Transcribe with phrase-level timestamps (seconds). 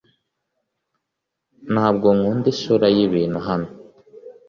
[1.73, 3.67] Ntabwo nkunda isura yibintu hano.